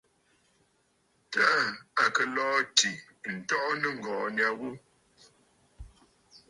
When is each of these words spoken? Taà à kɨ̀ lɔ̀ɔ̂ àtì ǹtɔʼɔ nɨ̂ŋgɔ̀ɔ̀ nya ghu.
Taà 1.31 1.59
à 2.03 2.03
kɨ̀ 2.15 2.25
lɔ̀ɔ̂ 2.35 2.55
àtì 2.59 2.89
ǹtɔʼɔ 3.33 3.69
nɨ̂ŋgɔ̀ɔ̀ 3.81 4.27
nya 4.35 4.47
ghu. 4.59 4.69